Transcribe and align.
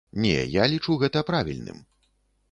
Не, 0.23 0.37
я 0.53 0.63
лічу 0.71 0.95
гэта 1.03 1.21
правільным. 1.29 1.77